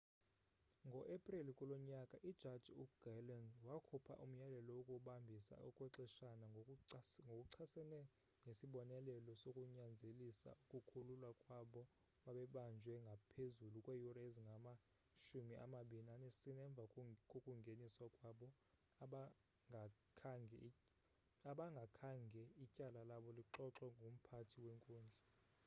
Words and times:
ngo-epreli 0.87 1.51
kulo 1.59 1.75
nyaka 1.89 2.17
ijaji 2.31 2.71
uglynn 2.83 3.47
wakhupha 3.67 4.13
umyalelo 4.23 4.71
wokubambisa 4.77 5.55
okwexeshana 5.67 6.45
ngokuchasene 7.25 8.01
nesibonelelo 8.45 9.31
sokunyanzelisa 9.41 10.49
ukukhululwa 10.63 11.29
kwabo 11.43 11.81
babebanjwe 12.23 12.95
ngaphezulu 13.05 13.77
kweeyure 13.85 14.21
ezingama-24 14.29 16.55
emva 16.67 16.83
kokungeniswa 17.31 18.07
kwabo 18.17 18.47
abangakhange 21.51 22.41
ityala 22.65 23.01
labo 23.09 23.29
lixoxwe 23.37 23.87
ngumphathi 23.97 24.57
wenkundla 24.65 25.19